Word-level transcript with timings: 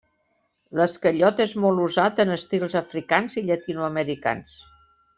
L'esquellot 0.79 1.43
és 1.45 1.53
molt 1.67 1.83
usat 1.85 2.21
en 2.25 2.37
estils 2.39 2.81
africans 2.83 3.41
i 3.43 3.45
llatinoamericans. 3.51 4.61